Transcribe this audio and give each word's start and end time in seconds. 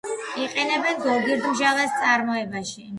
იყენებენ 0.43 0.99
გოგირდმჟავას 1.05 1.97
წარმოებაში. 2.03 2.89